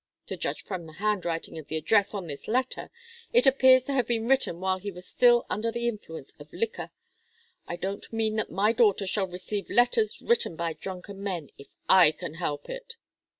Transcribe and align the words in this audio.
To 0.25 0.35
judge 0.35 0.63
from 0.63 0.87
the 0.87 0.93
handwriting 0.93 1.59
of 1.59 1.67
the 1.67 1.77
address 1.77 2.15
on 2.15 2.25
this 2.25 2.47
letter, 2.47 2.89
it 3.33 3.45
appears 3.45 3.83
to 3.85 3.93
have 3.93 4.07
been 4.07 4.27
written 4.27 4.59
while 4.59 4.79
he 4.79 4.89
was 4.89 5.05
still 5.05 5.45
under 5.47 5.71
the 5.71 5.87
influence 5.87 6.33
of 6.39 6.51
liquor. 6.51 6.89
I 7.67 7.75
don't 7.75 8.11
mean 8.11 8.35
that 8.37 8.49
my 8.49 8.71
daughter 8.71 9.05
shall 9.05 9.27
receive 9.27 9.69
letters 9.69 10.19
written 10.19 10.55
by 10.55 10.73
drunken 10.73 11.21
men, 11.21 11.51
if 11.59 11.67
I 11.87 12.13
can 12.13 12.33
help 12.33 12.67
it." 12.67 12.95